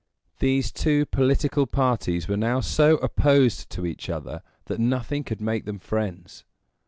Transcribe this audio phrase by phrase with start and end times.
[0.39, 5.65] These two political parties were now so opposed to each other, that nothing could make
[5.65, 6.43] them friends.